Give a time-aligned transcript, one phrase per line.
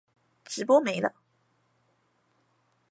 [0.45, 1.13] 直播沒了